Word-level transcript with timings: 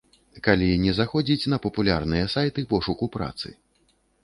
Калі 0.45 0.69
не 0.85 0.93
заходзіць 0.99 1.49
на 1.53 1.59
папулярныя 1.67 2.33
сайты 2.37 2.65
пошуку 2.75 3.13
працы. 3.19 3.57